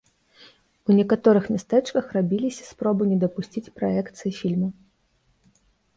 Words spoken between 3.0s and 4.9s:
не дапусціць праекцыі фільму.